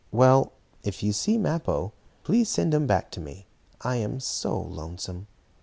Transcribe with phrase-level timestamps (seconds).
[0.11, 1.91] Well, if you see Mappo,
[2.23, 3.45] please send him back to me.
[3.81, 5.27] I am so lonesome."